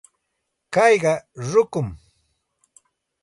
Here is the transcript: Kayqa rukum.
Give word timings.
Kayqa 0.73 1.13
rukum. 1.51 1.87